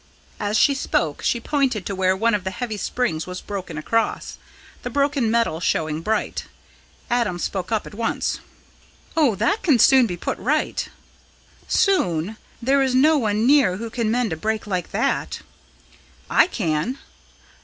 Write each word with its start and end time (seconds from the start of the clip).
As 0.39 0.57
she 0.57 0.73
spoke 0.73 1.21
she 1.21 1.39
pointed 1.39 1.85
to 1.85 1.93
where 1.93 2.15
one 2.15 2.33
of 2.33 2.43
the 2.43 2.49
heavy 2.49 2.75
springs 2.77 3.27
was 3.27 3.39
broken 3.39 3.77
across, 3.77 4.39
the 4.81 4.89
broken 4.89 5.29
metal 5.29 5.59
showing 5.59 6.01
bright. 6.01 6.45
Adam 7.11 7.37
spoke 7.37 7.71
up 7.71 7.85
at 7.85 7.93
once: 7.93 8.39
"Oh, 9.15 9.35
that 9.35 9.61
can 9.61 9.77
soon 9.77 10.07
be 10.07 10.17
put 10.17 10.39
right." 10.39 10.89
"Soon? 11.67 12.37
There 12.63 12.81
is 12.81 12.95
no 12.95 13.19
one 13.19 13.45
near 13.45 13.77
who 13.77 13.91
can 13.91 14.09
mend 14.09 14.33
a 14.33 14.37
break 14.37 14.65
like 14.65 14.89
that." 14.89 15.41
"I 16.31 16.47
can." 16.47 16.97